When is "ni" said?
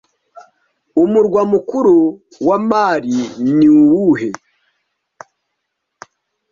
3.57-3.67